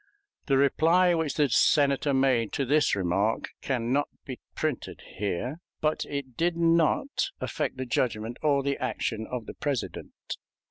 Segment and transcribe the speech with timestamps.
[0.47, 6.05] The reply which the Senator made to this remark can not be printed here, but
[6.05, 10.37] it did not affect the judgment or the action of the President.